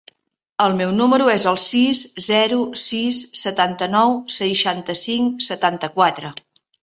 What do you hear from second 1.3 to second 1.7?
es el